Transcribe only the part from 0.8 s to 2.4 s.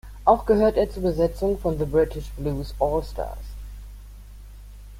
zur Besetzung von The British